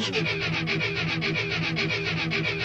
[0.00, 0.16] Thank
[2.48, 2.57] you.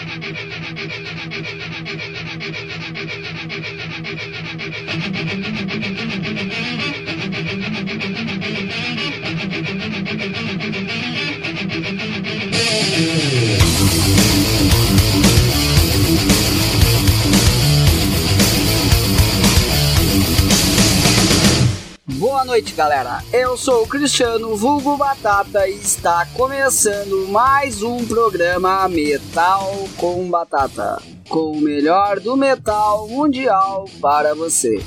[22.54, 23.20] Noite, galera.
[23.32, 31.02] Eu sou o Cristiano Vulgo Batata e está começando mais um programa Metal com Batata,
[31.28, 34.80] com o melhor do metal mundial para você.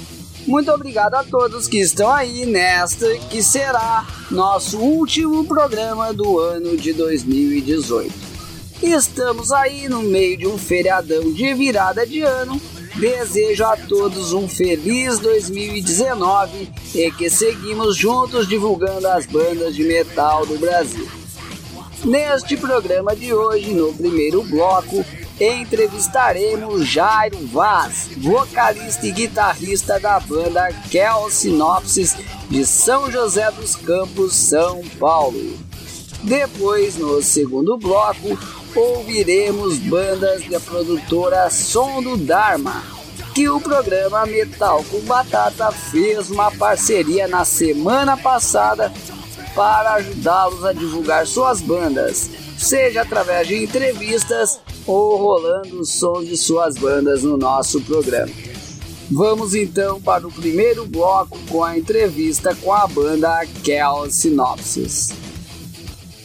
[0.48, 6.78] Muito obrigado a todos que estão aí nesta que será nosso último programa do ano
[6.78, 8.14] de 2018.
[8.82, 12.62] Estamos aí no meio de um feriadão de virada de ano
[13.00, 20.48] Desejo a todos um feliz 2019 e que seguimos juntos divulgando as bandas de metal
[20.48, 21.08] do Brasil.
[22.04, 25.06] Neste programa de hoje, no primeiro bloco,
[25.40, 32.16] entrevistaremos Jairo Vaz, vocalista e guitarrista da banda Kel Sinopsis
[32.50, 35.56] de São José dos Campos, São Paulo.
[36.24, 38.38] Depois, no segundo bloco,
[38.78, 42.84] ouviremos bandas da produtora Som do Dharma,
[43.34, 48.94] que o programa Metal com Batata fez uma parceria na semana passada
[49.56, 56.38] para ajudá-los a divulgar suas bandas, seja através de entrevistas ou rolando o som de
[56.38, 58.32] suas bandas no nosso programa.
[59.10, 65.14] Vamos então para o primeiro bloco com a entrevista com a banda Kel Sinopsis.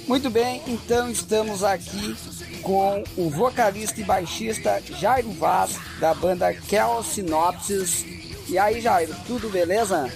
[0.07, 2.15] Muito bem, então estamos aqui
[2.63, 8.05] com o vocalista e baixista Jairo Vaz, da banda Kel Sinopsis.
[8.49, 10.11] E aí, Jairo, tudo beleza?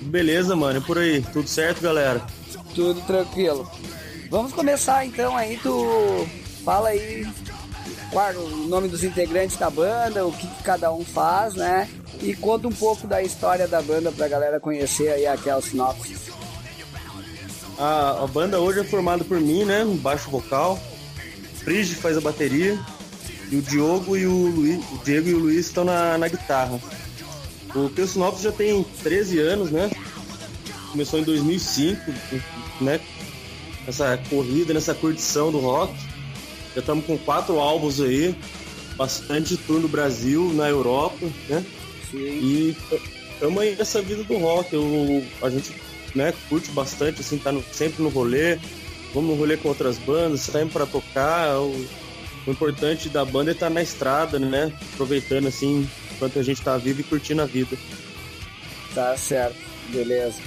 [0.00, 1.22] Beleza, mano, e por aí?
[1.32, 2.20] Tudo certo, galera?
[2.74, 3.70] Tudo tranquilo.
[4.30, 6.26] Vamos começar então aí, tu
[6.64, 7.26] fala aí
[8.10, 11.88] qual o nome dos integrantes da banda, o que, que cada um faz, né?
[12.20, 16.30] E conta um pouco da história da banda pra galera conhecer aí a Kel Sinopsis.
[17.78, 19.84] A, a banda hoje é formada por mim, né?
[20.00, 20.78] Baixo vocal,
[21.64, 22.78] Frige faz a bateria
[23.50, 26.80] e o Diogo e o Luiz, o Diego e o Luiz estão na, na guitarra.
[27.74, 29.90] O Pessinopsis já tem 13 anos, né?
[30.90, 32.00] Começou em 2005,
[32.80, 33.00] né?
[33.86, 35.94] Nessa corrida, nessa curtição do rock.
[36.74, 38.34] Já estamos com quatro álbuns aí,
[38.96, 41.64] bastante tour no Brasil, na Europa, né?
[42.10, 42.18] Sim.
[42.18, 42.76] E
[43.32, 44.74] estamos aí nessa vida do rock.
[44.74, 45.72] Eu, a gente
[46.14, 48.58] né, curte bastante, assim, tá no, sempre no rolê
[49.14, 51.58] vamos rolê com outras bandas, saímos para tocar.
[51.58, 51.86] O,
[52.46, 54.72] o, importante da banda é estar tá na estrada, né?
[54.92, 57.76] Aproveitando assim, enquanto a gente está vivo e curtindo a vida.
[58.94, 59.56] Tá certo,
[59.88, 60.40] beleza.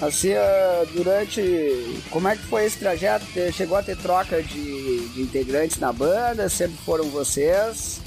[0.00, 2.02] Assim, uh, durante.
[2.10, 3.26] Como é que foi esse trajeto?
[3.52, 6.48] Chegou a ter troca de, de integrantes na banda?
[6.48, 8.00] Sempre foram vocês?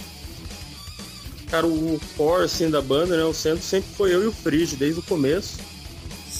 [1.50, 3.24] Cara, o core assim, da banda, né?
[3.24, 5.58] O centro sempre foi eu e o Frige desde o começo.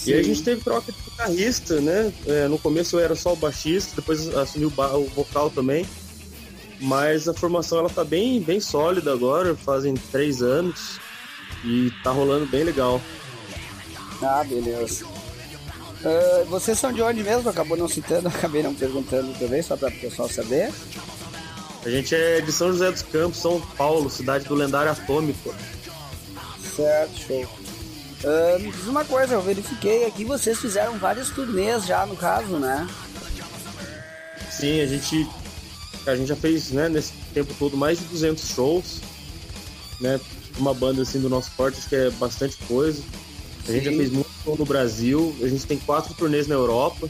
[0.08, 0.14] Sim.
[0.14, 2.12] E a gente teve troca de guitarrista, né?
[2.26, 5.86] É, no começo eu era só o baixista, depois assumi o, o, vocal também.
[6.80, 10.98] Mas a formação ela tá bem, bem sólida agora, fazem três anos
[11.64, 13.00] e tá rolando bem legal.
[14.22, 15.04] Ah, beleza.
[15.04, 17.50] Uh, vocês são de onde mesmo?
[17.50, 20.72] Acabou não citando, acabei não perguntando também, só para o pessoal saber.
[21.84, 25.54] A gente é de São José dos Campos, São Paulo, cidade do lendário Atômico.
[26.76, 27.57] Certo, show.
[28.24, 32.58] Uh, me diz uma coisa, eu verifiquei aqui, vocês fizeram vários turnês já, no caso,
[32.58, 32.88] né?
[34.50, 35.28] Sim, a gente,
[36.04, 39.00] a gente já fez, né, nesse tempo todo, mais de 200 shows,
[40.00, 40.20] né?
[40.58, 43.00] Uma banda, assim, do nosso porte, acho que é bastante coisa.
[43.68, 43.90] A gente Sim.
[43.92, 47.08] já fez muito show no Brasil, a gente tem quatro turnês na Europa,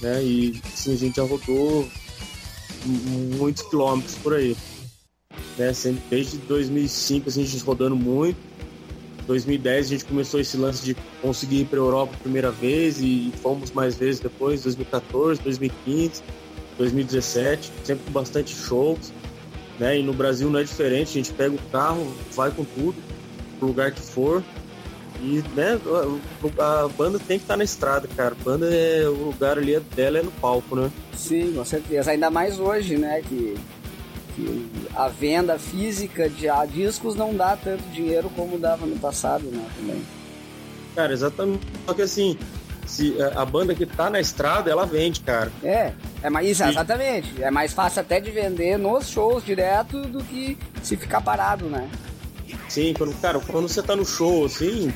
[0.00, 0.22] né?
[0.22, 1.86] E, sim, a gente já rodou
[3.36, 4.56] muitos quilômetros por aí.
[5.58, 5.74] Né?
[5.74, 8.38] Sempre, desde 2005, assim, a gente rodando muito
[9.28, 12.98] 2010 a gente começou esse lance de conseguir ir para a Europa a primeira vez
[13.00, 16.22] e fomos mais vezes depois, 2014, 2015,
[16.78, 19.12] 2017, sempre com bastante shows,
[19.78, 19.98] né?
[19.98, 22.96] E no Brasil não é diferente, a gente pega o carro, vai com tudo,
[23.58, 24.42] pro lugar que for.
[25.20, 25.78] E, né,
[26.58, 28.36] a banda tem que estar tá na estrada, cara.
[28.40, 30.90] A banda é o lugar ali dela é no palco, né?
[31.12, 32.12] Sim, com certeza.
[32.12, 33.56] Ainda mais hoje, né, que
[34.38, 39.66] que a venda física de discos não dá tanto dinheiro como dava no passado, né,
[39.76, 40.02] também.
[40.94, 41.66] Cara, exatamente.
[41.86, 42.38] Só que assim,
[42.86, 45.50] se é, a banda que tá na estrada, ela vende, cara.
[45.62, 45.92] É,
[46.22, 47.42] é mais, exatamente.
[47.42, 51.88] É mais fácil até de vender nos shows direto do que se ficar parado, né?
[52.68, 54.92] Sim, quando, cara, quando você tá no show, assim,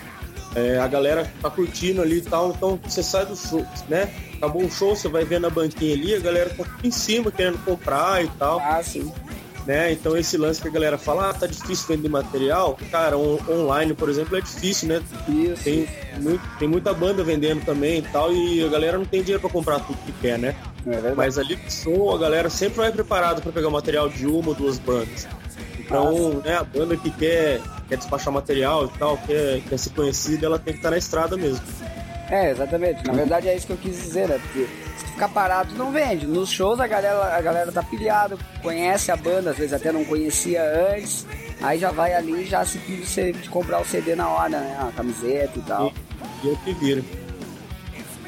[0.54, 4.10] é, a galera tá curtindo ali e tal, então você sai do show, né?
[4.42, 7.64] acabou o show, você vai ver na banquinha ali, a galera tá em cima querendo
[7.64, 8.58] comprar e tal.
[8.58, 9.12] Ah, sim.
[9.67, 9.93] Né?
[9.93, 13.94] Então esse lance que a galera fala, ah, tá difícil vender material, cara, on online,
[13.94, 15.00] por exemplo, é difícil, né?
[15.29, 15.62] Isso.
[15.62, 15.88] Tem,
[16.19, 19.50] muito, tem muita banda vendendo também e tal, e a galera não tem dinheiro para
[19.50, 20.56] comprar tudo que quer, né?
[20.85, 24.49] É Mas ali no som, a galera sempre vai preparada para pegar material de uma
[24.49, 25.29] ou duas bandas.
[25.79, 30.47] Então, né, a banda que quer, quer despachar material e tal, quer, quer ser conhecida,
[30.47, 31.62] ela tem que estar na estrada mesmo.
[32.31, 33.06] É, exatamente.
[33.06, 34.41] Na verdade é isso que eu quis dizer, né?
[34.43, 36.26] Porque ficar parado não vende.
[36.26, 40.04] Nos shows a galera, a galera tá pilhada, conhece a banda, às vezes até não
[40.04, 40.62] conhecia
[40.94, 41.26] antes.
[41.60, 44.78] Aí já vai ali e já se pede de comprar o CD na hora, né?
[44.80, 45.92] A camiseta e tal.
[46.42, 47.04] E eu que viro.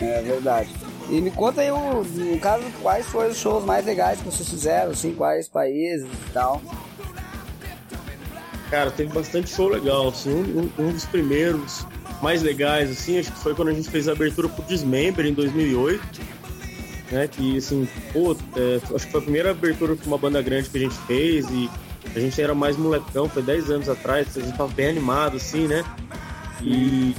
[0.00, 0.70] É verdade.
[1.08, 4.92] E me conta aí, no caso, quais foram os shows mais legais que vocês fizeram,
[4.92, 6.62] assim, quais países e tal.
[8.70, 11.86] Cara, teve bastante show legal, assim, um, um, dos primeiros
[12.22, 15.34] mais legais, assim, acho que foi quando a gente fez a abertura pro Dismember em
[15.34, 16.20] 2008,
[17.10, 20.68] né, que, assim, pô, é, acho que foi a primeira abertura com uma banda grande
[20.68, 21.70] que a gente fez e
[22.14, 25.66] a gente era mais molecão, foi 10 anos atrás, a gente tava bem animado, assim,
[25.66, 25.84] né,
[26.60, 27.14] e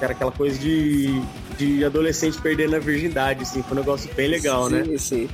[0.00, 1.20] era aquela coisa de,
[1.56, 4.84] de adolescente perdendo a virgindade, assim, foi um negócio bem legal, sim, né.
[4.84, 5.28] Sim, sim.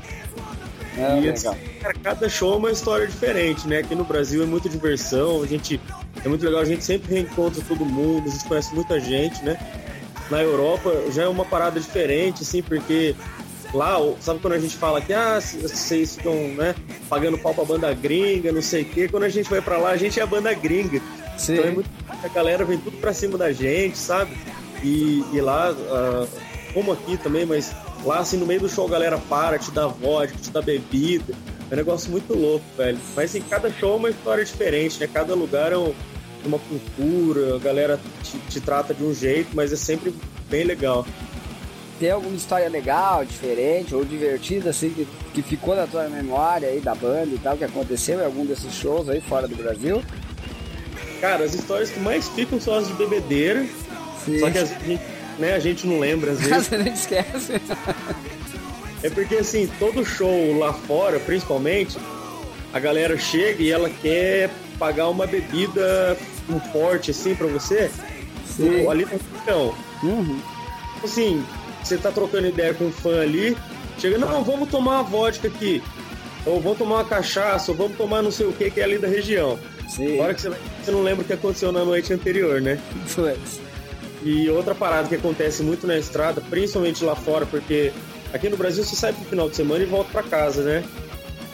[0.96, 1.48] É, e assim,
[1.80, 3.78] cara, cada show é uma história diferente, né?
[3.78, 5.80] Aqui no Brasil é muita diversão, a gente
[6.22, 9.58] é muito legal, a gente sempre reencontra todo mundo, a gente conhece muita gente, né?
[10.30, 13.14] Na Europa já é uma parada diferente, assim, porque
[13.74, 16.74] lá, sabe quando a gente fala que ah, vocês ficam, né,
[17.08, 19.90] pagando pau pra banda gringa, não sei o quê, quando a gente vai para lá,
[19.90, 21.00] a gente é a banda gringa.
[21.38, 21.54] Sim.
[21.54, 24.36] Então é muito, a galera vem tudo pra cima da gente, sabe?
[24.82, 26.28] E, e lá, uh,
[26.74, 27.74] como aqui também, mas
[28.04, 31.34] Lá, assim, no meio do show, a galera para, te dá vodka, te dá bebida.
[31.70, 32.98] É um negócio muito louco, velho.
[33.14, 35.08] Mas em assim, cada show é uma história diferente, né?
[35.12, 35.94] Cada lugar é um,
[36.44, 40.12] uma cultura, a galera te, te, trata de um jeito, mas é sempre
[40.50, 41.06] bem legal.
[42.02, 46.80] Tem alguma história legal, diferente ou divertida, assim, que, que ficou na tua memória aí
[46.80, 50.02] da banda e tal, que aconteceu em algum desses shows aí fora do Brasil?
[51.20, 53.64] Cara, as histórias que mais ficam são as de bebedeira.
[54.24, 54.40] Sim.
[54.40, 55.00] Só que a gente
[55.38, 55.54] né?
[55.54, 56.66] A gente não lembra às vezes.
[56.66, 57.60] Você não esquece.
[59.04, 61.96] É porque assim, todo show lá fora, principalmente,
[62.72, 66.18] a galera chega e ela quer pagar uma bebida
[66.50, 67.92] um forte assim para você.
[68.56, 68.88] Sim.
[68.88, 69.72] Ali no então.
[70.02, 70.40] Uhum.
[71.04, 71.44] Assim,
[71.82, 73.56] você tá trocando ideia com um fã ali,
[73.98, 75.82] chega, não, vamos tomar uma vodka aqui.
[76.44, 78.98] Ou vamos tomar uma cachaça, ou vamos tomar não sei o que que é ali
[78.98, 79.58] da região.
[79.88, 80.14] Sim.
[80.14, 80.50] Agora que você,
[80.82, 82.80] você não lembra o que aconteceu na noite anterior, né?
[83.06, 83.36] Foi.
[84.24, 87.92] E outra parada que acontece muito na estrada, principalmente lá fora, porque
[88.32, 90.84] aqui no Brasil você sai pro final de semana e volta para casa, né?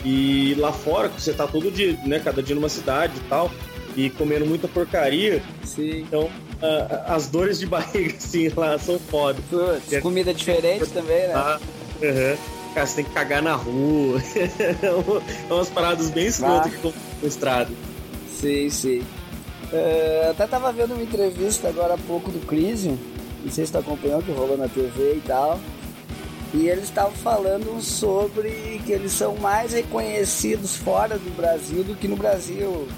[0.04, 2.20] E lá fora, você tá todo dia, né?
[2.20, 3.50] Cada dia numa cidade e tal,
[3.96, 5.42] e comendo muita porcaria.
[5.64, 6.00] Sim.
[6.00, 6.30] Então,
[6.62, 9.40] uh, as dores de barriga, assim, lá são foda.
[9.48, 11.32] Putz, é, comida diferente também, né?
[11.34, 11.60] Ah,
[12.02, 12.36] uhum.
[12.74, 14.20] Cara, você tem que cagar na rua.
[15.50, 16.76] é umas paradas bem escrotas ah.
[16.76, 17.70] que na estrada.
[18.40, 19.02] Sim, sim.
[19.72, 22.96] É, até tava vendo uma entrevista agora há pouco do Crisium,
[23.44, 25.58] não sei se está acompanhando, que rolou na TV e tal.
[26.54, 32.08] E eles estavam falando sobre que eles são mais reconhecidos fora do Brasil do que
[32.08, 32.88] no Brasil,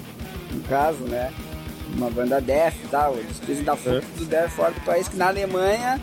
[0.53, 1.33] no caso, né?
[1.95, 3.15] Uma banda Def e tal.
[3.15, 5.99] Eles dizem da foto do Def fora do país, que na Alemanha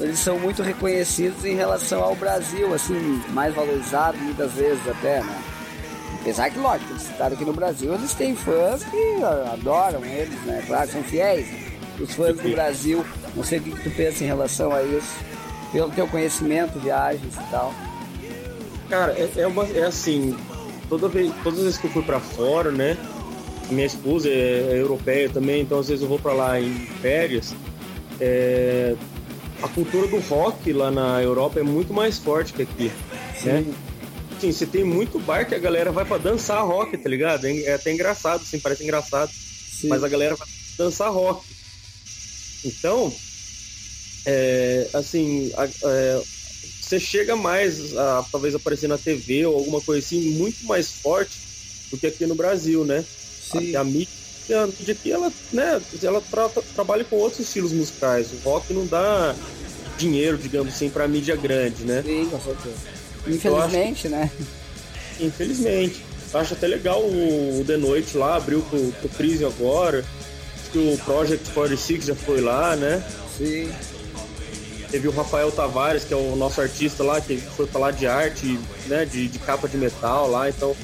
[0.00, 5.42] eles são muito reconhecidos em relação ao Brasil, assim, mais valorizados muitas vezes até, né?
[6.20, 10.62] Apesar que, lógico, eles estavam aqui no Brasil, eles têm fãs que adoram eles, né?
[10.66, 11.48] Claro, são fiéis.
[11.98, 13.04] Os fãs do Brasil,
[13.34, 15.16] não sei o que tu pensa em relação a isso,
[15.72, 17.74] pelo teu conhecimento, viagens e tal.
[18.88, 20.36] Cara, é, é, uma, é assim,
[20.88, 22.96] toda vez, todas as vezes que eu fui pra fora, né?
[23.70, 27.54] Minha esposa é, é europeia também, então às vezes eu vou pra lá em férias.
[28.20, 28.96] É,
[29.62, 32.92] a cultura do rock lá na Europa é muito mais forte que aqui, né?
[33.36, 33.48] Sim.
[33.48, 33.74] né?
[34.40, 37.44] Você tem muito bar que a galera vai para dançar rock, tá ligado?
[37.44, 39.32] É, é até engraçado, assim, parece engraçado.
[39.32, 39.88] Sim.
[39.88, 40.46] Mas a galera vai
[40.78, 41.44] dançar rock.
[42.64, 43.12] Então,
[44.24, 46.22] é, assim, a, é,
[46.80, 51.38] você chega mais a talvez aparecer na TV ou alguma coisa assim muito mais forte
[51.90, 53.04] do que aqui no Brasil, né?
[53.50, 53.76] Sim.
[53.76, 58.28] A, a mídia, a mídia aqui, ela, né, ela tra trabalha com outros estilos musicais.
[58.32, 59.34] O rock não dá
[59.96, 62.02] dinheiro, digamos assim, pra mídia grande, né?
[62.04, 62.76] Sim, com certeza.
[63.26, 64.30] Infelizmente, acho, né?
[65.20, 66.04] Infelizmente.
[66.32, 70.04] Eu acho até legal o, o The Noite lá, abriu pro, pro Crise agora.
[70.60, 73.02] Acho que o Project 46 já foi lá, né?
[73.36, 73.70] Sim.
[74.90, 78.58] Teve o Rafael Tavares, que é o nosso artista lá, que foi falar de arte,
[78.86, 79.04] né?
[79.04, 80.48] De, de capa de metal lá.
[80.48, 80.76] Então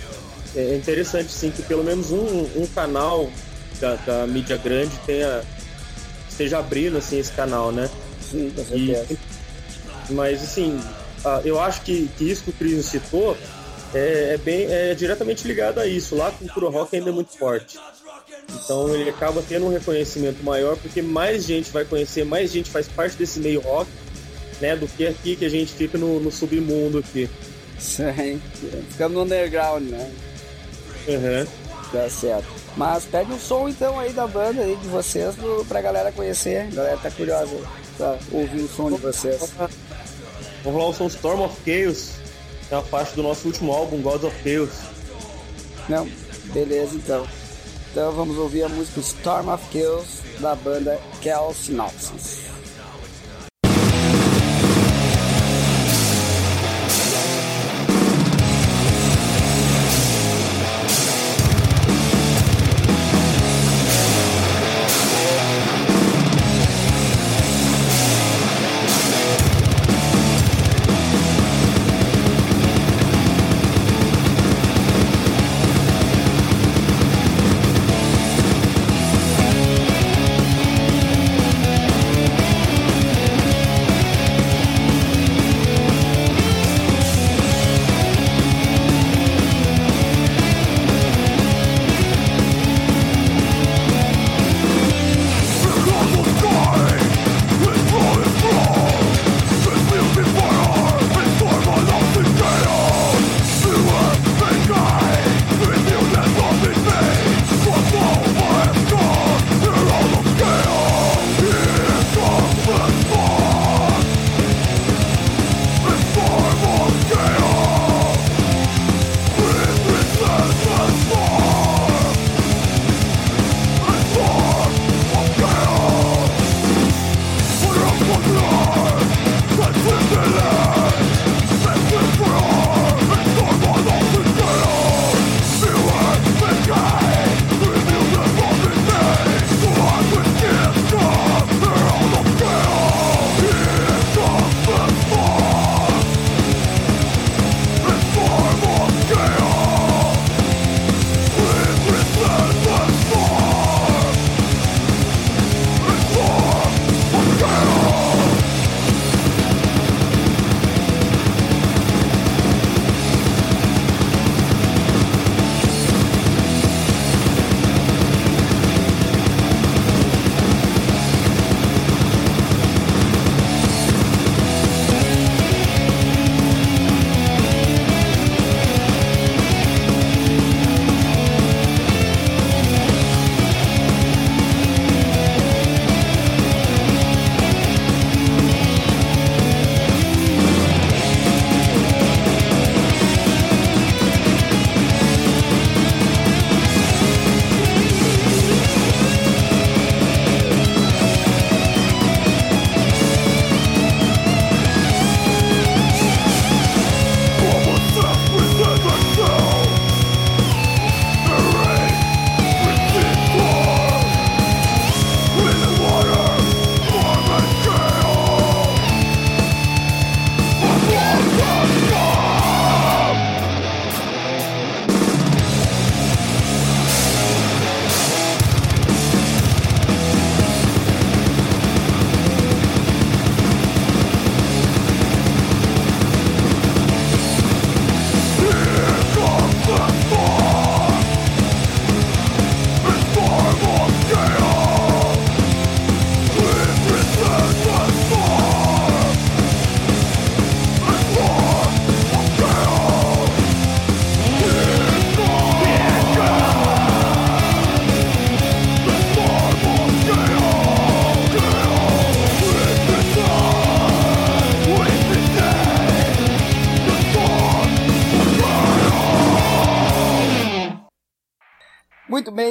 [0.56, 3.30] é interessante sim que pelo menos um, um canal
[3.80, 5.42] da, da mídia grande tenha
[6.28, 7.88] esteja abrindo assim esse canal, né?
[8.20, 8.76] Sim, com.
[8.76, 9.18] E,
[10.10, 10.80] Mas assim,
[11.44, 13.36] eu acho que, que isso que o Cris citou
[13.94, 16.16] é, é, bem, é diretamente ligado a isso.
[16.16, 17.78] Lá a cultura rock ainda é muito forte.
[18.52, 22.86] Então ele acaba tendo um reconhecimento maior porque mais gente vai conhecer, mais gente faz
[22.88, 23.90] parte desse meio rock,
[24.60, 24.76] né?
[24.76, 27.28] Do que aqui que a gente fica no, no submundo aqui.
[27.78, 28.40] Sim,
[28.90, 30.10] ficamos no underground, né?
[31.06, 31.46] Uhum.
[31.92, 32.46] Tá certo.
[32.76, 36.62] Mas pede um som então aí da banda aí de vocês pro, pra galera conhecer.
[36.72, 37.56] A galera tá curiosa
[37.96, 39.52] pra ouvir o som de vocês.
[40.64, 42.12] Vamos lá o som Storm of Chaos.
[42.70, 44.70] É uma faixa do nosso último álbum, Gods of Chaos.
[45.88, 46.08] Não,
[46.52, 47.26] beleza então.
[47.92, 52.43] Então vamos ouvir a música Storm of Chaos da banda Kel Synopsis.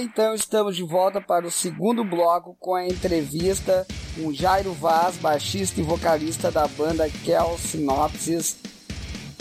[0.01, 3.85] Então estamos de volta para o segundo bloco com a entrevista
[4.15, 8.57] com Jairo Vaz, baixista e vocalista da banda Kel Synopsis.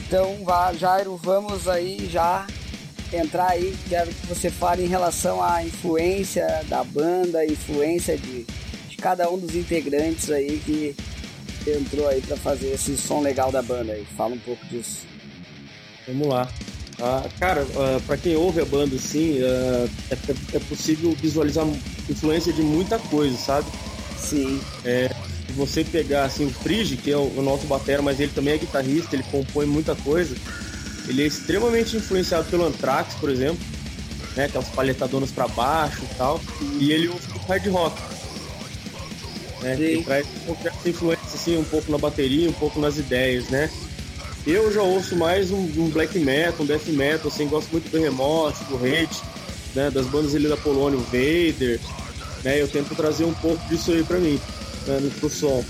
[0.00, 2.46] Então, vá, Jairo, vamos aí já
[3.12, 3.76] entrar aí.
[3.88, 8.44] Quero que você fale em relação à influência da banda, influência de,
[8.88, 10.96] de cada um dos integrantes aí que
[11.70, 14.04] entrou aí para fazer esse som legal da banda aí.
[14.16, 15.06] Fala um pouco disso.
[16.06, 16.48] Vamos lá.
[17.02, 19.88] Uh, cara, ah, para quem ouve a banda, assim, é,
[20.52, 21.66] é, possível visualizar
[22.08, 23.66] influência de muita coisa, sabe?
[24.16, 24.60] Sim.
[24.84, 25.10] É,
[25.56, 28.58] você pegar assim o Frige, que é o, o nosso batera, mas ele também é
[28.58, 30.36] guitarrista, ele compõe muita coisa.
[31.08, 33.58] Ele é extremamente influenciado pelo Anthrax, por exemplo,
[34.36, 36.40] né, aquelas palhetadonas para baixo e tal,
[36.78, 38.00] e ele ouve hard rock.
[39.60, 40.24] Né, que traz
[40.64, 43.68] essa influência assim, um pouco na bateria, um pouco nas ideias, né?
[44.46, 48.00] Eu já ouço mais um, um black metal, um death metal, assim, gosto muito do
[48.00, 49.22] Remote, do Hate,
[49.72, 51.78] né, das bandas ali da Polônia, o Vader,
[52.42, 52.60] né?
[52.60, 54.40] Eu tento trazer um pouco disso aí para mim,
[54.86, 55.64] né, pro som.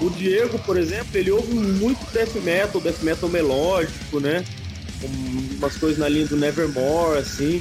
[0.00, 4.44] O Diego, por exemplo, ele ouve muito death metal, death metal melódico, né?
[5.58, 7.60] Umas coisas na linha do Nevermore, assim.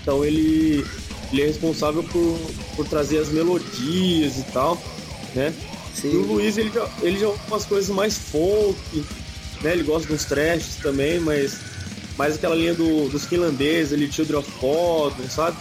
[0.00, 0.84] Então ele,
[1.30, 2.38] ele é responsável por,
[2.74, 4.82] por trazer as melodias e tal,
[5.34, 5.52] né?
[5.94, 6.12] Sim.
[6.12, 9.04] E o Luiz, ele já, ele já umas coisas mais folk,
[9.62, 9.72] né?
[9.72, 11.58] Ele gosta dos trashes também, mas
[12.18, 15.56] mais aquela linha do, dos finlandeses, ali, Children of Bodom, sabe?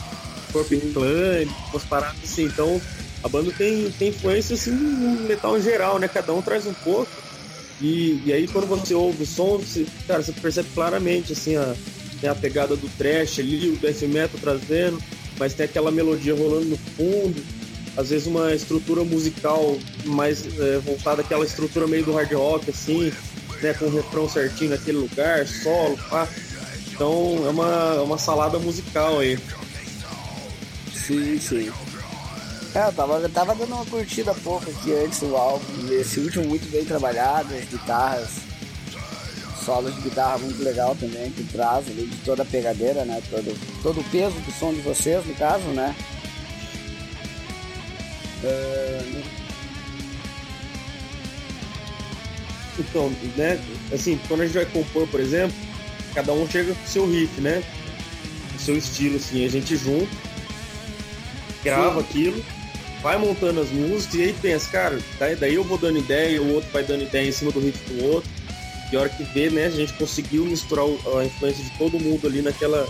[0.51, 2.45] Corpo Clan, umas paradas assim.
[2.45, 2.79] Então,
[3.23, 6.07] a banda tem, tem influência assim no metal em geral, né?
[6.07, 7.09] Cada um traz um pouco.
[7.81, 11.75] E, e aí quando você ouve o som, você, cara, você percebe claramente assim a,
[12.21, 14.97] tem a pegada do trash ali, o death metal trazendo,
[15.37, 17.41] mas tem aquela melodia rolando no fundo.
[17.95, 23.11] Às vezes uma estrutura musical mais é, voltada àquela estrutura meio do hard rock, assim,
[23.61, 23.73] né?
[23.73, 26.27] Com o refrão certinho naquele lugar, solo, pá.
[26.91, 29.37] Então é uma, uma salada musical aí.
[30.93, 31.71] Sim, sim.
[32.75, 35.63] É, eu tava, eu tava dando uma curtida pouco aqui antes do álbum.
[35.91, 38.29] Esse último muito bem trabalhado, as guitarras,
[39.63, 43.21] solos de guitarra muito legal também, que traz ali de toda a pegadeira, né?
[43.29, 45.95] Todo, todo o peso do som de vocês, no caso, né?
[48.43, 49.23] Uh...
[52.79, 53.59] Então, né?
[53.93, 55.55] Assim, quando a gente vai compor, por exemplo,
[56.15, 57.63] cada um chega com o seu riff, né?
[58.55, 60.09] O seu estilo, assim, a gente junta,
[61.63, 62.07] grava Sim.
[62.07, 62.43] aquilo
[63.03, 64.97] vai montando as músicas e aí pensa, cara,
[65.37, 68.05] daí eu vou dando ideia, o outro vai dando ideia em cima do riff do
[68.05, 68.31] outro.
[68.91, 72.25] E a hora que vê, né, a gente conseguiu misturar a influência de todo mundo
[72.25, 72.87] ali naquela,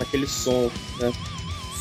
[0.00, 1.12] naquele som, né?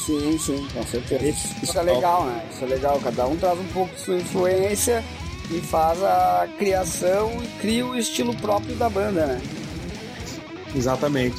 [0.06, 1.26] Sim, sim, com certeza.
[1.26, 2.46] Isso, isso é legal, né?
[2.52, 3.00] Isso é legal.
[3.02, 5.04] Cada um traz um pouco de sua influência
[5.50, 9.42] e faz a criação e cria o estilo próprio da banda, né?
[10.76, 11.38] Exatamente.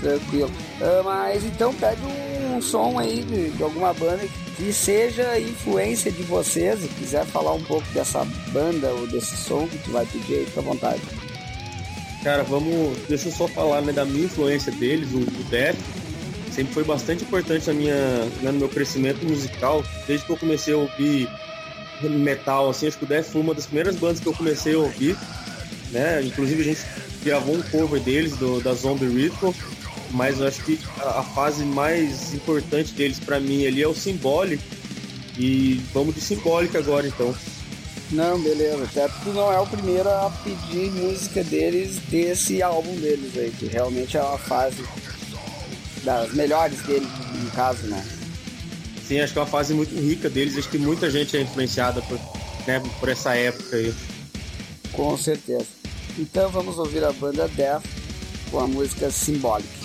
[0.00, 0.50] Tranquilo.
[0.80, 4.20] Uh, mas então pede um som aí de, de, alguma banda
[4.56, 9.66] que seja influência de vocês e quiser falar um pouco dessa banda ou desse som
[9.66, 11.00] que tu vai pedir aí, fica à vontade.
[12.22, 12.98] Cara, vamos.
[13.08, 15.76] Deixa eu só falar né, da minha influência deles, o, o Death.
[16.58, 17.94] Sempre foi bastante importante na minha,
[18.42, 19.84] né, no meu crescimento musical.
[20.08, 21.28] Desde que eu comecei a ouvir
[22.02, 24.78] metal, assim, acho que o Death foi uma das primeiras bandas que eu comecei a
[24.78, 25.16] ouvir.
[25.92, 26.20] Né?
[26.24, 26.80] Inclusive a gente
[27.22, 29.54] gravou um cover deles, do, da Zombie Ritual
[30.10, 34.64] mas acho que a, a fase mais importante deles para mim ali é o simbólico.
[35.38, 37.32] E vamos de simbólica agora então.
[38.10, 38.82] Não, beleza.
[38.82, 43.66] Até porque não é o primeiro a pedir música deles desse álbum deles aí, que
[43.66, 44.82] realmente é uma fase
[46.04, 47.08] das melhores deles,
[47.42, 48.04] no caso, né?
[49.06, 52.02] Sim, acho que é uma fase muito rica deles, acho que muita gente é influenciada
[52.02, 52.18] por,
[52.66, 53.94] né, por essa época aí.
[54.92, 55.66] Com certeza.
[56.18, 57.84] Então vamos ouvir a banda Death
[58.50, 59.77] com a música Simbólica.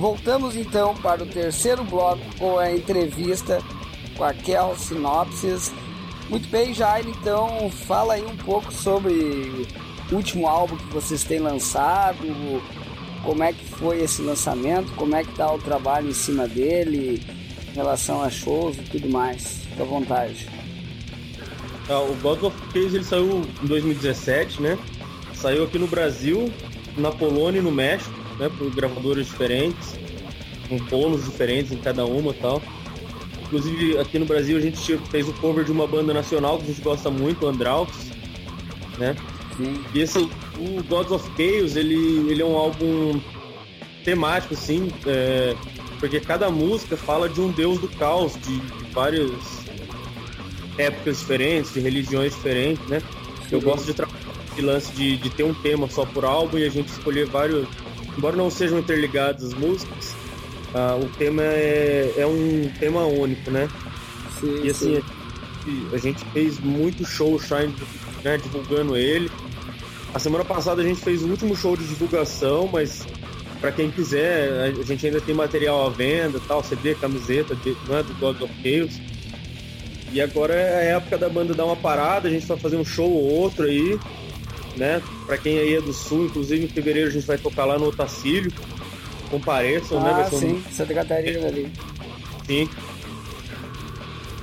[0.00, 3.62] Voltamos então para o terceiro bloco com a entrevista
[4.16, 5.70] com a Kel Sinopsis.
[6.30, 9.66] Muito bem, Jair, então fala aí um pouco sobre
[10.10, 12.16] o último álbum que vocês têm lançado,
[13.22, 17.22] como é que foi esse lançamento, como é que tá o trabalho em cima dele,
[17.70, 19.42] em relação a shows e tudo mais.
[19.68, 20.48] Fique à vontade.
[21.90, 24.78] Ah, o God of Case ele saiu em 2017, né?
[25.34, 26.50] Saiu aqui no Brasil,
[26.96, 28.50] na Polônia e no México, né?
[28.56, 29.94] Por gravadoras diferentes,
[30.68, 32.62] com polos diferentes em cada uma e tal.
[33.42, 36.66] Inclusive aqui no Brasil a gente fez o cover de uma banda nacional que a
[36.68, 37.92] gente gosta muito, Andraux,
[38.98, 39.14] né?
[39.56, 39.84] Sim.
[39.94, 43.20] E esse, o Gods of Chaos, ele, ele é um álbum
[44.04, 45.54] temático, assim, é,
[45.98, 49.30] porque cada música fala de um deus do caos, de, de várias
[50.78, 53.02] épocas diferentes, de religiões diferentes, né?
[53.50, 54.20] Eu gosto de trabalhar
[54.52, 57.68] esse lance de, de ter um tema só por álbum e a gente escolher vários,
[58.16, 60.14] embora não sejam interligadas as músicas,
[60.74, 63.68] ah, o tema é, é um tema único, né?
[64.40, 65.02] Sim, e assim,
[65.64, 65.88] sim.
[65.92, 67.74] A, gente fez muito show Shine,
[68.24, 69.30] né, divulgando ele.
[70.14, 73.06] A semana passada a gente fez o último show de divulgação, mas
[73.60, 78.02] para quem quiser, a gente ainda tem material à venda, tal, CD, camiseta, de, né,
[78.02, 78.98] do God of Chaos.
[80.12, 82.84] E agora é a época da banda dar uma parada, a gente vai fazer um
[82.84, 83.98] show ou outro aí,
[84.76, 85.02] né?
[85.26, 87.86] Para quem aí é do sul, inclusive em fevereiro a gente vai tocar lá no
[87.86, 88.52] Otacílio.
[89.30, 90.30] Compareçam, né, ah, né?
[90.30, 90.72] sim, um...
[90.72, 91.70] Santa Catarina ali.
[92.46, 92.68] Sim.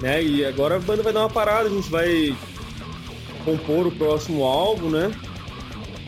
[0.01, 0.23] Né?
[0.23, 2.35] E agora a banda vai dar uma parada, a gente vai
[3.43, 5.11] compor o próximo álbum, né?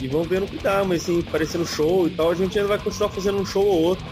[0.01, 2.69] E vamos ver no que dá, mas assim, parecendo show e tal, a gente ainda
[2.69, 4.05] vai continuar fazendo um show ou outro.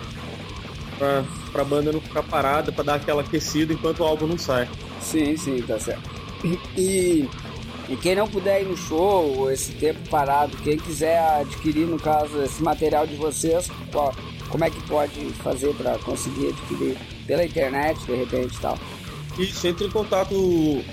[0.97, 4.67] Pra, pra banda não ficar parada, pra dar aquela aquecida enquanto o álbum não sai.
[4.99, 6.09] Sim, sim, tá certo.
[6.75, 7.29] E,
[7.89, 12.41] e quem não puder ir no show, esse tempo parado, quem quiser adquirir, no caso,
[12.43, 13.69] esse material de vocês,
[14.49, 16.97] como é que pode fazer para conseguir adquirir?
[17.25, 18.77] Pela internet, de repente e tal?
[19.37, 20.33] Isso, entre em contato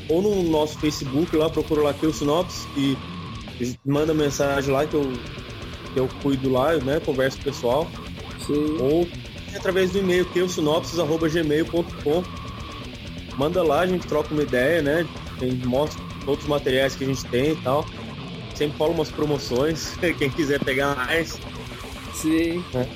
[0.09, 2.97] ou no nosso Facebook, lá procura lá que o Sinopse e
[3.85, 5.13] manda mensagem lá que eu,
[5.93, 7.01] que eu cuido lá, né?
[7.01, 7.91] Converso com o pessoal.
[8.47, 8.77] Sim.
[8.81, 9.09] Ou
[9.57, 10.41] através do e-mail que
[13.39, 15.07] Manda lá, a gente troca uma ideia, né?
[15.39, 17.85] Tem, mostra todos os materiais que a gente tem e tal.
[18.55, 21.39] Sempre rola umas promoções, quem quiser pegar mais.
[22.15, 22.65] Sim.
[22.75, 22.87] É.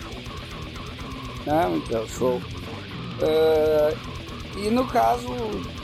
[1.46, 2.40] Ah, então, show.
[3.20, 4.18] Uh,
[4.56, 5.28] e no caso,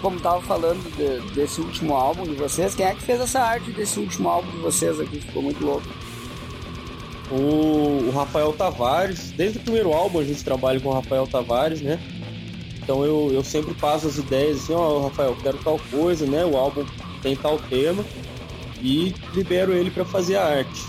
[0.00, 3.70] como tava falando de, desse último álbum de vocês, quem é que fez essa arte
[3.70, 5.20] desse último álbum de vocês aqui?
[5.20, 5.86] Ficou muito louco.
[7.30, 11.80] O, o Rafael Tavares, desde o primeiro álbum a gente trabalha com o Rafael Tavares,
[11.80, 11.98] né?
[12.82, 16.44] Então eu, eu sempre passo as ideias assim, ó, oh, Rafael, quero tal coisa, né?
[16.44, 16.84] O álbum
[17.24, 18.04] tem tal tema
[18.82, 20.82] e libero ele para fazer a arte.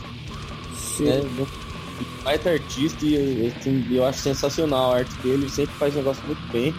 [0.76, 1.06] Sim.
[1.06, 1.48] Né?
[2.24, 6.76] Baita artista e assim, eu acho sensacional a arte dele, sempre faz negócio muito bem.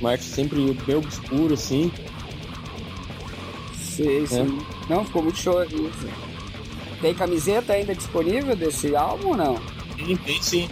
[0.00, 1.92] Uma arte sempre bem obscura, assim.
[3.74, 4.58] Sim, sim.
[4.88, 4.92] É.
[4.92, 5.90] Não, ficou muito show aqui.
[7.00, 9.56] Tem camiseta ainda disponível desse álbum ou não?
[9.96, 10.70] Sim, tem sim.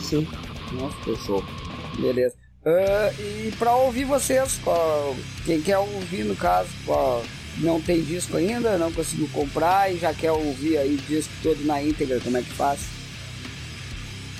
[0.00, 0.26] Sim.
[0.72, 1.44] Nossa, ficou show.
[1.98, 2.39] Beleza.
[2.64, 4.60] Uh, e para ouvir vocês,
[5.46, 6.68] quem quer ouvir no caso,
[7.58, 11.64] não tem disco ainda, não conseguiu comprar e já quer ouvir aí o disco todo
[11.64, 12.80] na íntegra, como é que faz?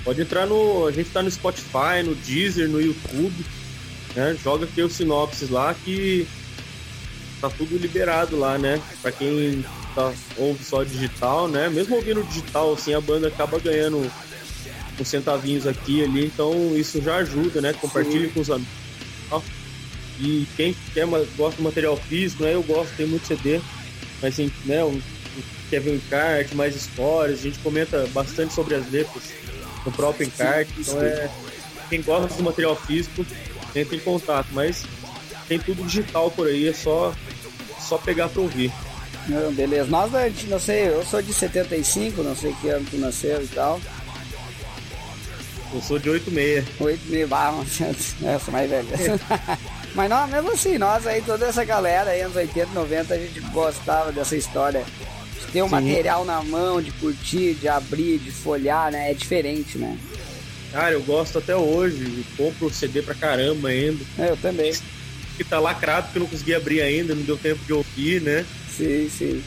[0.03, 0.87] Pode entrar no.
[0.87, 3.45] A gente tá no Spotify, no Deezer, no YouTube.
[4.15, 4.35] Né?
[4.43, 6.27] Joga aqui o sinopses lá que
[7.39, 8.81] tá tudo liberado lá, né?
[9.01, 11.69] Pra quem tá, ouve só digital, né?
[11.69, 14.11] Mesmo ouvindo digital, assim, a banda acaba ganhando
[15.01, 17.73] uns centavinhos aqui ali, então isso já ajuda, né?
[17.73, 18.71] Compartilhe com os amigos.
[20.19, 22.53] E quem quer, gosta do material físico, né?
[22.53, 23.59] Eu gosto, tem muito CD,
[24.21, 24.83] mas assim, né?
[24.83, 25.01] Um,
[25.69, 29.23] quer ver um encarte, mais histórias, a gente comenta bastante sobre as letras
[29.85, 31.29] no próprio encarte, então é
[31.89, 33.25] quem gosta do material físico
[33.75, 34.85] entra em contato, mas
[35.47, 37.13] tem tudo digital por aí, é só
[37.79, 38.71] só pegar para ouvir.
[39.27, 39.89] Não, beleza.
[39.89, 40.11] Nós,
[40.47, 43.79] não sei, eu sou de 75, não sei que ano tu nasceu e tal.
[45.73, 46.65] Eu sou de 86.
[46.79, 47.31] 86,
[48.23, 48.87] ah, eu sou mais velho.
[49.95, 53.39] Mas não, mesmo assim, nós aí, toda essa galera aí, anos 80, 90, a gente
[53.51, 54.83] gostava dessa história.
[55.39, 59.11] De ter o um material na mão, de curtir, de abrir, de folhar, né?
[59.11, 59.97] É diferente, né?
[60.71, 62.25] Cara, eu gosto até hoje.
[62.37, 64.03] Compro CD pra caramba ainda.
[64.17, 64.73] É, eu também.
[65.35, 68.45] Que tá lacrado porque eu não consegui abrir ainda, não deu tempo de ouvir, né?
[68.75, 69.43] Sim, sim.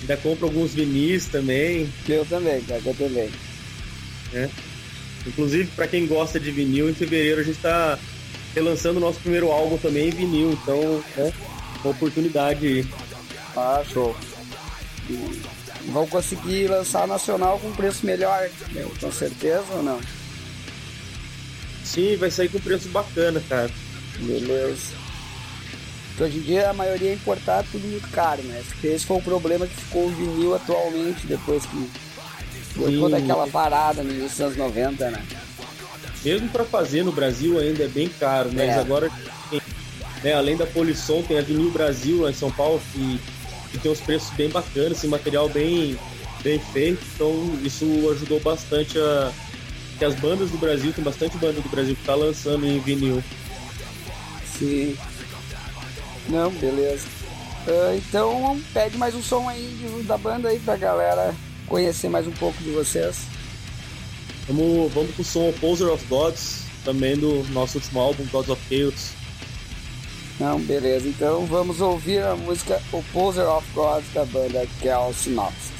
[0.00, 1.88] Ainda compro alguns vinis também.
[2.08, 3.30] Eu também, cara, eu também.
[4.34, 4.48] É.
[5.26, 7.98] Inclusive, para quem gosta de vinil, em fevereiro a gente tá
[8.54, 11.32] relançando o nosso primeiro álbum também em vinil, então, né,
[11.82, 12.86] uma oportunidade.
[13.56, 14.16] Ah, show.
[15.86, 18.48] Vão conseguir lançar nacional com preço melhor,
[19.00, 20.00] com certeza ou não?
[21.84, 23.70] Sim, vai sair com preço bacana, cara.
[24.18, 25.02] Beleza.
[26.08, 28.62] Porque hoje em dia a maioria é importada tudo muito caro, né?
[28.84, 31.90] Esse foi o problema que ficou o vinil atualmente, depois que
[32.74, 35.22] foi toda aquela parada nos anos 90, né?
[36.24, 38.78] Mesmo para fazer no Brasil ainda é bem caro, mas é.
[38.78, 39.10] agora
[40.22, 43.20] né, além da Polisson, tem a Vinil Brasil lá em São Paulo, que,
[43.72, 45.98] que tem uns preços bem bacanas, esse material bem,
[46.42, 49.32] bem feito, então isso ajudou bastante a.
[49.98, 53.22] que as bandas do Brasil, tem bastante banda do Brasil que tá lançando em vinil.
[54.58, 54.96] Sim.
[56.28, 57.06] Não, beleza.
[57.66, 61.34] Uh, então pede mais um som aí da banda aí pra galera
[61.72, 63.22] conhecer mais um pouco de vocês.
[64.46, 68.62] Vamos, vamos com o som Opposer of Gods, também do nosso último álbum, Gods of
[68.68, 69.12] Chaos.
[70.38, 71.08] Não, beleza.
[71.08, 75.71] Então vamos ouvir a música Opposer of Gods da banda Kel Synopsis.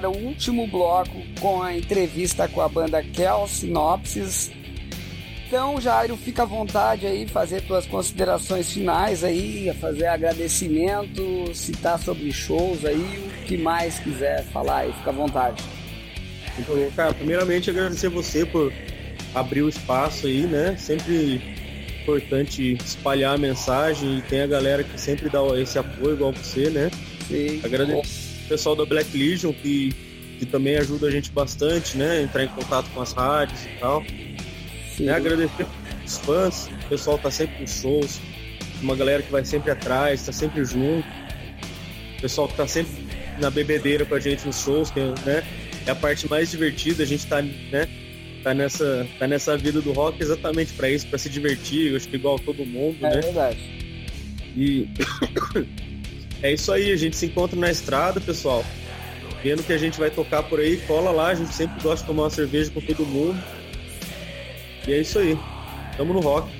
[0.00, 4.50] Para o último bloco com a entrevista com a banda Kel Sinopsis.
[5.46, 12.32] Então, Jairo, fica à vontade aí, fazer tuas considerações finais aí, fazer agradecimento, citar sobre
[12.32, 15.62] shows aí, o que mais quiser falar aí, fica à vontade.
[16.58, 18.72] Então, cara, primeiramente agradecer você por
[19.34, 20.76] abrir o espaço aí, né?
[20.78, 21.42] Sempre
[22.02, 26.70] importante espalhar a mensagem e tem a galera que sempre dá esse apoio igual você,
[26.70, 26.90] né?
[27.28, 27.60] Sim.
[27.62, 28.02] Agradeço o
[28.50, 29.94] pessoal da Black Legion que,
[30.40, 32.22] que também ajuda a gente bastante, né?
[32.22, 34.04] Entrar em contato com as rádios e tal.
[34.98, 35.12] Né?
[35.12, 35.66] Agradecer
[36.04, 38.20] os fãs, o pessoal tá sempre nos shows,
[38.82, 41.06] uma galera que vai sempre atrás, tá sempre junto.
[42.18, 42.92] O pessoal que tá sempre
[43.38, 45.44] na bebedeira com a gente nos shows, que né,
[45.86, 47.88] é a parte mais divertida, a gente tá, né,
[48.42, 52.08] tá nessa, tá nessa vida do rock exatamente para isso, para se divertir, eu acho
[52.08, 53.18] que igual todo mundo, é né?
[53.18, 53.58] É verdade.
[54.56, 54.88] E
[56.42, 58.64] é isso aí, a gente se encontra na estrada, pessoal.
[59.42, 62.06] Vendo que a gente vai tocar por aí, cola lá, a gente sempre gosta de
[62.06, 63.42] tomar uma cerveja com todo mundo.
[64.86, 65.38] E é isso aí.
[65.96, 66.50] Tamo no rock.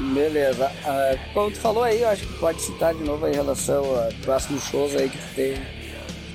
[0.00, 0.70] Beleza.
[0.84, 4.08] Uh, como tu falou aí, eu acho que pode citar de novo em relação a
[4.22, 5.54] próximos shows aí que tu tem.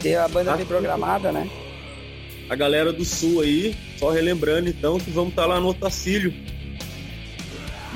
[0.02, 1.50] Tem a banda bem programada, né?
[2.48, 6.34] A galera do sul aí, só relembrando então que vamos estar tá lá no Otacílio.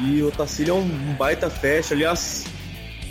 [0.01, 1.93] E o Otacílio é um baita festa.
[1.93, 2.45] Aliás,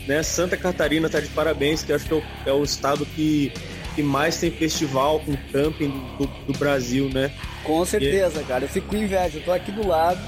[0.09, 3.52] né, Santa Catarina tá de parabéns, que acho que é o, é o estado que,
[3.94, 7.30] que mais tem festival com camping do, do, do Brasil, né?
[7.62, 8.44] Com certeza, e...
[8.44, 8.64] cara.
[8.64, 10.18] Eu fico com inveja, eu tô aqui do lado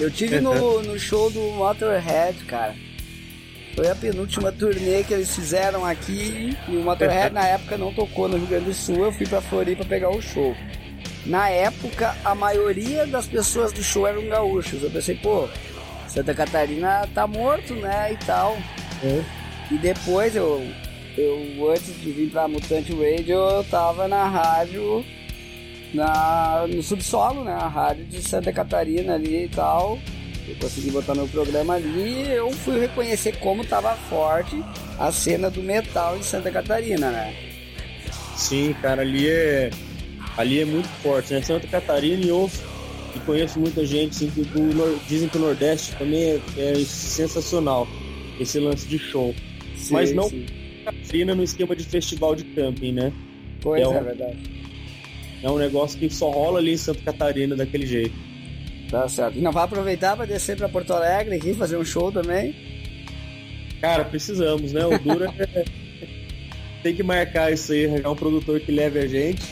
[0.00, 2.74] eu tive no, no show do Motorhead, cara.
[3.74, 8.26] Foi a penúltima turnê que eles fizeram aqui e o Motorhead na época não tocou
[8.26, 9.04] no Rio Grande do Sul.
[9.04, 10.56] Eu fui pra Floripa pegar o show.
[11.26, 14.82] Na época, a maioria das pessoas do show eram gaúchos.
[14.82, 15.46] Eu pensei, pô,
[16.08, 18.14] Santa Catarina tá morto, né?
[18.14, 18.56] E tal.
[19.70, 20.66] E depois eu,
[21.16, 25.04] eu, antes de vir pra Mutante Radio, eu tava na rádio
[25.94, 27.52] na, no subsolo, né?
[27.52, 29.98] A rádio de Santa Catarina ali e tal.
[30.48, 34.62] Eu consegui botar meu programa ali e eu fui reconhecer como estava forte
[34.98, 37.34] a cena do metal em Santa Catarina, né?
[38.36, 39.70] Sim, cara, ali é.
[40.36, 41.42] Ali é muito forte, né?
[41.42, 42.50] Santa Catarina e eu
[43.14, 47.86] e conheço muita gente, assim, que do, dizem que o Nordeste também é, é sensacional,
[48.40, 49.34] esse lance de show.
[49.76, 50.46] Sim, Mas não sim.
[50.84, 53.12] Catarina no esquema de festival de camping, né?
[53.60, 53.94] Pois é, é, um...
[53.94, 54.60] é verdade
[55.42, 58.14] é um negócio que só rola ali em Santa Catarina daquele jeito.
[58.90, 59.38] Tá certo.
[59.38, 62.54] E não vai aproveitar para descer para Porto Alegre aqui, fazer um show também?
[63.80, 64.84] Cara, precisamos, né?
[64.84, 65.64] O Dura é...
[66.82, 69.42] tem que marcar isso aí, arranjar um produtor que leve a gente,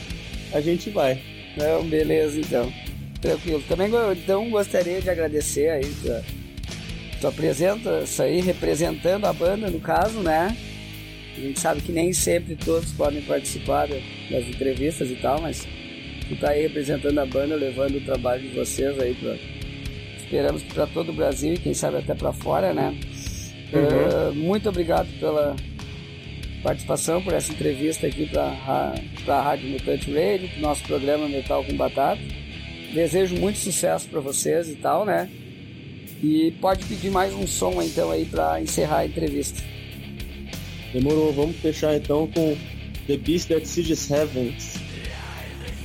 [0.52, 1.22] a gente vai.
[1.56, 2.72] Não, beleza então.
[3.20, 3.62] Tranquilo.
[3.68, 5.84] Também então gostaria de agradecer aí
[7.20, 10.56] tua, tua presença aí, representando a banda no caso, né?
[11.36, 15.66] A gente sabe que nem sempre todos podem participar das entrevistas e tal, mas
[16.28, 19.36] tu tá aí representando a banda, levando o trabalho de vocês aí para
[20.16, 22.94] esperamos para todo o Brasil e quem sabe até para fora, né?
[23.72, 24.30] Uhum.
[24.30, 25.56] Uh, muito obrigado pela
[26.62, 31.74] participação, por essa entrevista aqui para a Rádio Mutante Radio, pro nosso programa Metal com
[31.76, 32.20] Batata.
[32.92, 35.30] Desejo muito sucesso para vocês e tal, né?
[36.22, 39.62] E pode pedir mais um som então aí para encerrar a entrevista.
[40.92, 42.56] Demorou, vamos fechar então com
[43.06, 44.74] The Beast That Sieges Heavens.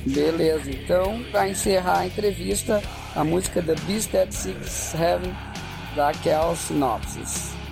[0.06, 2.82] Beleza, então para encerrar a entrevista,
[3.14, 5.32] a música The Beast That Sieges Heaven
[5.94, 7.63] da Kel Synopsis.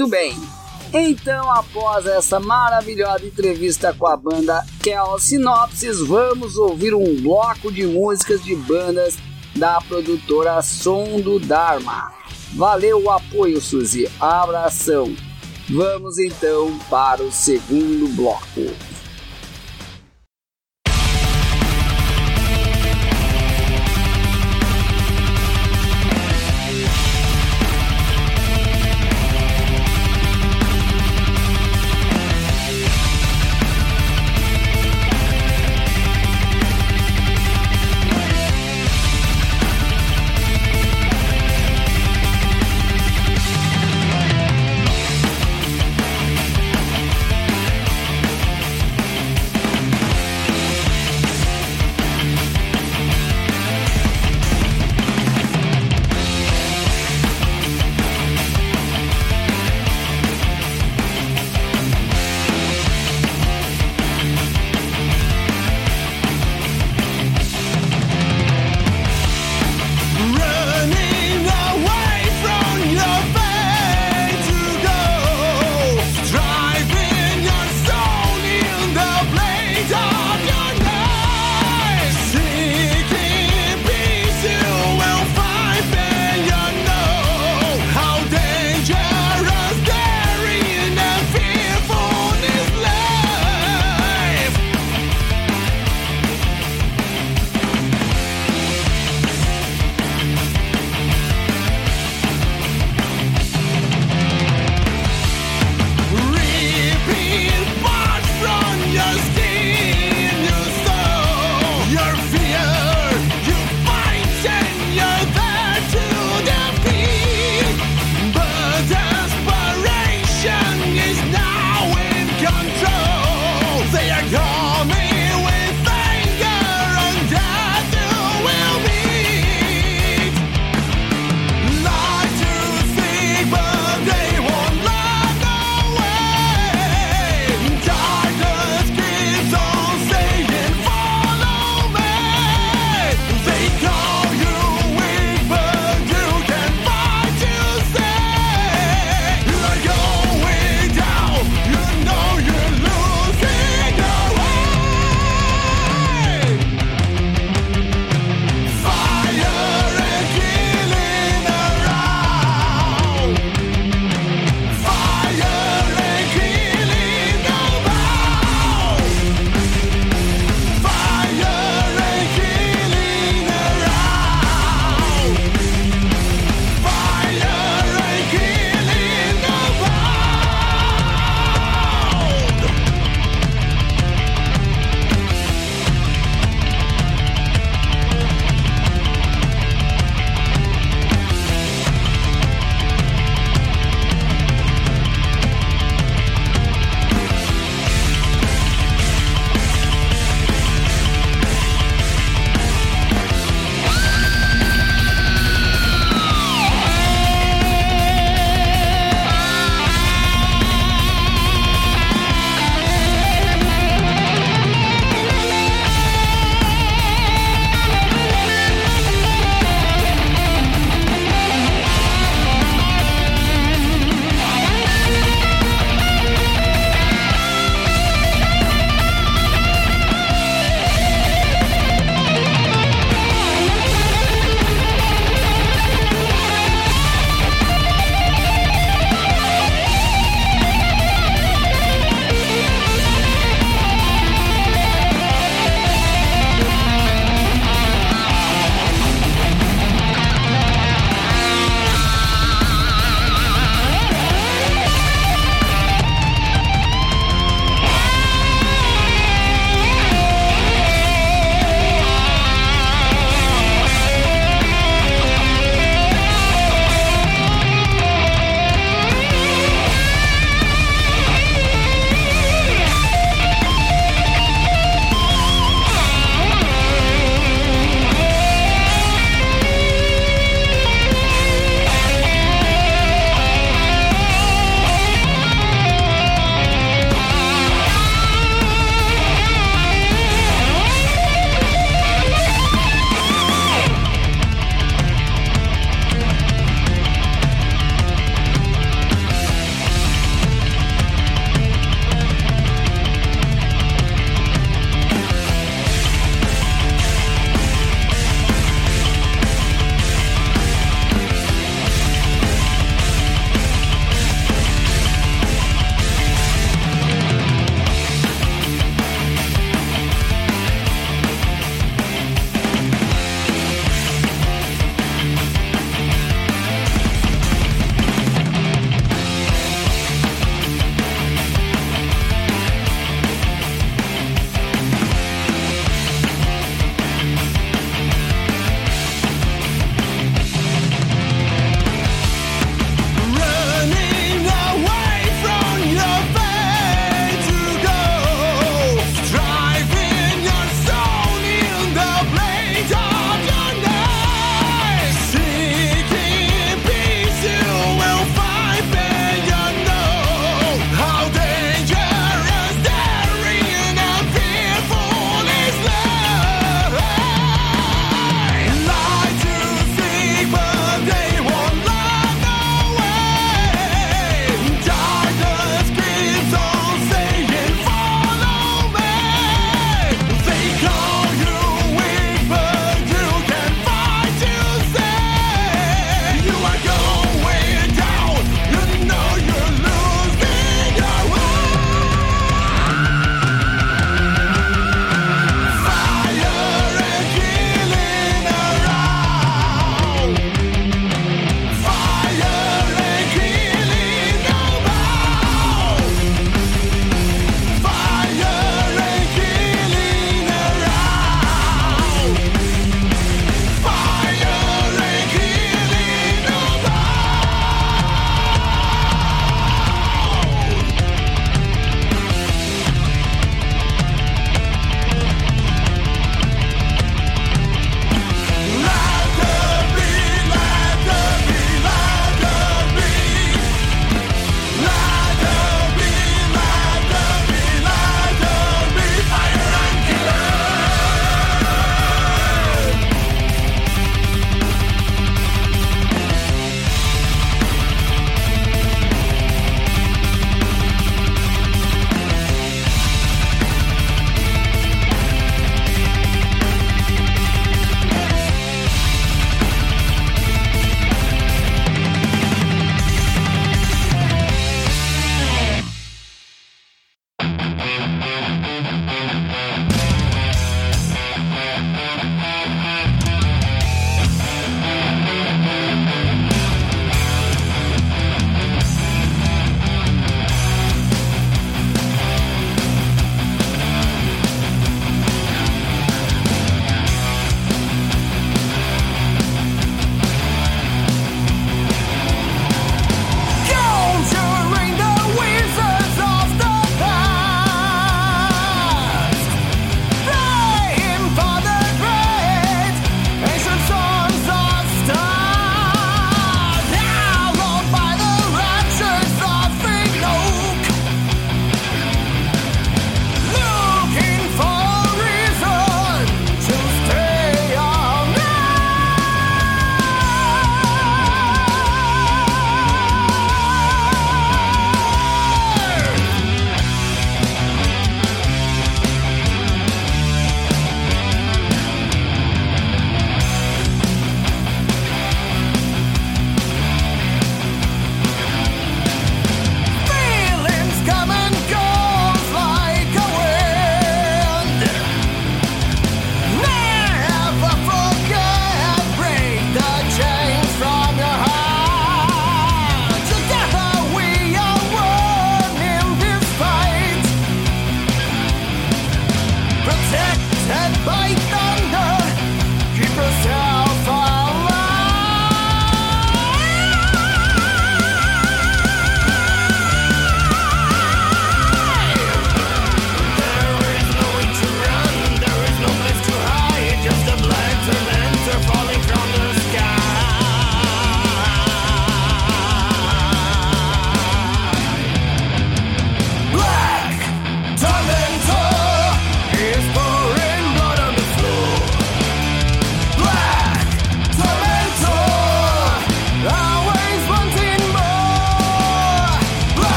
[0.00, 0.34] Muito bem.
[0.94, 7.86] Então, após essa maravilhosa entrevista com a banda Kel Sinopsis, vamos ouvir um bloco de
[7.86, 9.18] músicas de bandas
[9.54, 12.10] da produtora Som do Dharma.
[12.54, 14.10] Valeu o apoio, Suzy.
[14.18, 15.14] Abração.
[15.68, 18.74] Vamos então para o segundo bloco.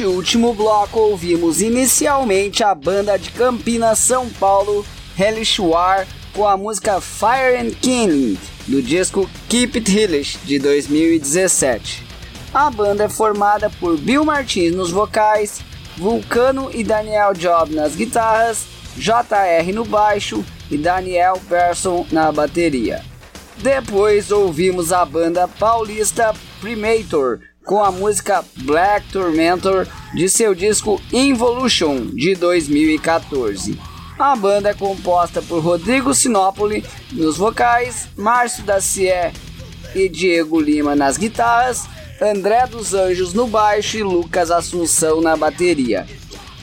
[0.00, 4.82] Neste último bloco, ouvimos inicialmente a banda de Campinas, São Paulo,
[5.18, 12.02] Hellish War, com a música Fire and Killing, do disco Keep It Hellish, de 2017.
[12.54, 15.60] A banda é formada por Bill Martins nos vocais,
[15.98, 18.64] Vulcano e Daniel Job nas guitarras,
[18.96, 23.04] JR no baixo e Daniel Persson na bateria.
[23.58, 27.40] Depois ouvimos a banda paulista Primator
[27.70, 33.78] com a música Black Tormentor de seu disco Involution de 2014.
[34.18, 39.32] A banda é composta por Rodrigo Sinopoli nos vocais, Márcio Dacier
[39.94, 41.86] e Diego Lima nas guitarras,
[42.20, 46.08] André dos Anjos no baixo e Lucas Assunção na bateria.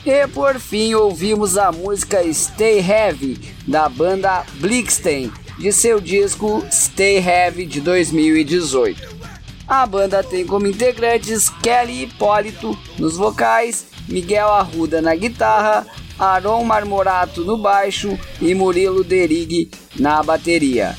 [0.04, 7.16] E por fim ouvimos a música Stay Heavy da banda Blixten de seu disco Stay
[7.16, 9.17] Heavy de 2018.
[9.68, 15.86] A banda tem como integrantes Kelly Hipólito nos vocais, Miguel Arruda na guitarra,
[16.18, 20.96] Aron Marmorato no baixo e Murilo Derig na bateria.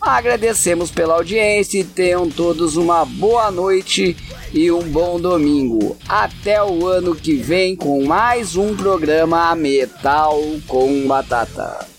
[0.00, 4.16] Agradecemos pela audiência e tenham todos uma boa noite
[4.52, 5.96] e um bom domingo.
[6.08, 10.38] Até o ano que vem com mais um programa Metal
[10.68, 11.95] com Batata.